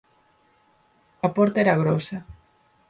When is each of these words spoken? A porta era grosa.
A 1.27 1.29
porta 1.35 1.59
era 1.65 1.79
grosa. 1.81 2.17